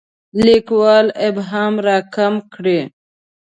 لیکوال 0.45 1.05
ابهام 1.27 1.73
راکم 1.87 2.33
کړي. 2.53 2.79